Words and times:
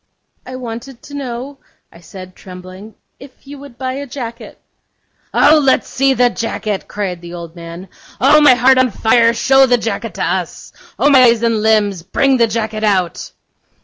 'I 0.47 0.55
wanted 0.55 1.03
to 1.03 1.13
know,' 1.13 1.59
I 1.91 1.99
said, 1.99 2.35
trembling, 2.35 2.95
'if 3.19 3.45
you 3.45 3.59
would 3.59 3.77
buy 3.77 3.93
a 3.93 4.07
jacket.' 4.07 4.59
'Oh, 5.31 5.61
let's 5.63 5.87
see 5.87 6.15
the 6.15 6.31
jacket!' 6.31 6.87
cried 6.87 7.21
the 7.21 7.35
old 7.35 7.55
man. 7.55 7.87
'Oh, 8.19 8.41
my 8.41 8.55
heart 8.55 8.79
on 8.79 8.89
fire, 8.89 9.31
show 9.31 9.67
the 9.67 9.77
jacket 9.77 10.15
to 10.15 10.23
us! 10.23 10.73
Oh, 10.97 11.11
my 11.11 11.25
eyes 11.25 11.43
and 11.43 11.61
limbs, 11.61 12.01
bring 12.01 12.37
the 12.37 12.47
jacket 12.47 12.83
out! 12.83 13.31